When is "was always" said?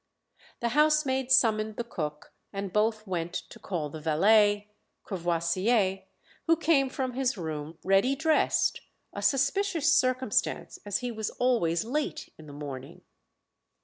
11.11-11.85